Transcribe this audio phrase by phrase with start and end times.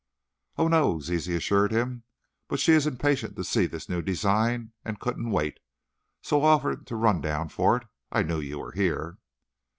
[0.57, 2.05] "Oh, no," Zizi assured him,
[2.47, 5.59] "but she is impatient to see this new design and couldn't wait.
[6.23, 7.83] So I offered to run down for it.
[8.11, 9.19] I knew you were here."